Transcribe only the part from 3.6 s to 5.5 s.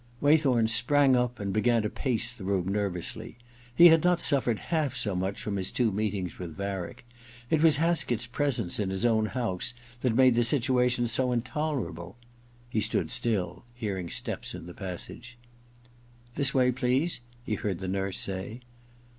He had not suffered half as much